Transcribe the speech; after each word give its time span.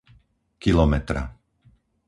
kilometra 0.61 1.21